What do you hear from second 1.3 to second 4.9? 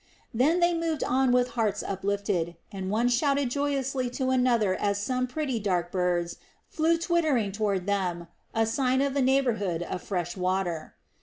with hearts uplifted, and one shouted joyously to another